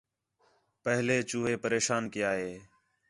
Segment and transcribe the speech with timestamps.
[0.85, 2.53] پہلے چوہیں پریشان کیا ہِے